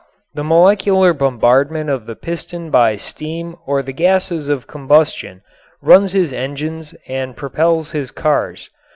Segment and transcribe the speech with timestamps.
[0.33, 5.43] The molecular bombardment of the piston by steam or the gases of combustion
[5.79, 8.71] runs his engines and propels his cars.